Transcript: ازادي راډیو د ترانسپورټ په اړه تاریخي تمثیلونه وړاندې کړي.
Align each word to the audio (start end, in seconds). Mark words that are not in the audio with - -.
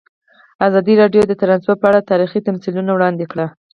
ازادي 0.67 0.93
راډیو 1.01 1.21
د 1.27 1.33
ترانسپورټ 1.41 1.79
په 1.81 1.87
اړه 1.89 2.07
تاریخي 2.11 2.39
تمثیلونه 2.47 2.91
وړاندې 2.93 3.25
کړي. 3.31 3.45